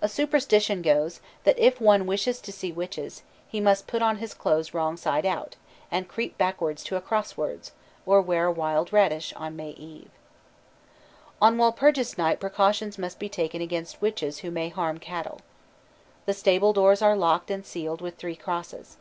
A 0.00 0.08
superstition 0.08 0.80
goes, 0.80 1.18
that 1.42 1.58
if 1.58 1.80
one 1.80 2.06
wishes 2.06 2.40
to 2.40 2.52
see 2.52 2.70
witches, 2.70 3.22
he 3.48 3.58
must 3.60 3.88
put 3.88 4.00
on 4.00 4.18
his 4.18 4.32
clothes 4.32 4.72
wrong 4.72 4.96
side 4.96 5.26
out, 5.26 5.56
and 5.90 6.06
creep 6.06 6.38
backward 6.38 6.76
to 6.78 6.94
a 6.94 7.00
crossroads, 7.00 7.72
or 8.06 8.22
wear 8.22 8.48
wild 8.48 8.92
radish, 8.92 9.32
on 9.32 9.56
May 9.56 9.70
Eve. 9.70 10.12
On 11.42 11.56
Walpurgis 11.58 12.16
Night 12.16 12.38
precaution 12.38 12.92
must 12.98 13.18
be 13.18 13.28
taken 13.28 13.60
against 13.60 14.00
witches 14.00 14.38
who 14.38 14.52
may 14.52 14.68
harm 14.68 14.98
cattle. 14.98 15.40
The 16.26 16.32
stable 16.32 16.72
doors 16.72 17.02
are 17.02 17.16
locked 17.16 17.50
and 17.50 17.66
sealed 17.66 18.00
with 18.00 18.18
three 18.18 18.36
crosses. 18.36 18.98